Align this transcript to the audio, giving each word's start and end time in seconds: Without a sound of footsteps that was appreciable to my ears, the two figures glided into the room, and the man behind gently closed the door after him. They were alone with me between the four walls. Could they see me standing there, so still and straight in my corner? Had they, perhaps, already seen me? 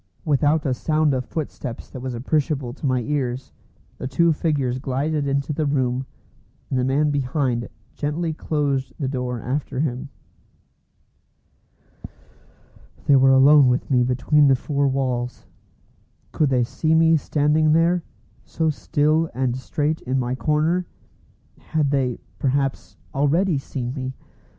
Without 0.25 0.65
a 0.65 0.73
sound 0.73 1.13
of 1.13 1.23
footsteps 1.25 1.87
that 1.91 1.99
was 1.99 2.15
appreciable 2.15 2.73
to 2.73 2.87
my 2.87 3.01
ears, 3.03 3.51
the 3.99 4.07
two 4.07 4.33
figures 4.33 4.79
glided 4.79 5.27
into 5.27 5.53
the 5.53 5.67
room, 5.67 6.07
and 6.71 6.79
the 6.79 6.83
man 6.83 7.11
behind 7.11 7.69
gently 7.93 8.33
closed 8.33 8.91
the 8.97 9.07
door 9.07 9.39
after 9.39 9.79
him. 9.79 10.09
They 13.05 13.15
were 13.15 13.29
alone 13.29 13.67
with 13.67 13.91
me 13.91 14.01
between 14.01 14.47
the 14.47 14.55
four 14.55 14.87
walls. 14.87 15.45
Could 16.31 16.49
they 16.49 16.63
see 16.63 16.95
me 16.95 17.15
standing 17.15 17.71
there, 17.73 18.01
so 18.43 18.71
still 18.71 19.29
and 19.35 19.55
straight 19.55 20.01
in 20.01 20.17
my 20.17 20.33
corner? 20.33 20.87
Had 21.59 21.91
they, 21.91 22.17
perhaps, 22.39 22.97
already 23.13 23.59
seen 23.59 23.93
me? 23.93 24.15